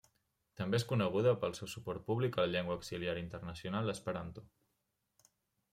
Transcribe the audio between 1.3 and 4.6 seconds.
pel seu suport públic a la llengua auxiliar internacional esperanto.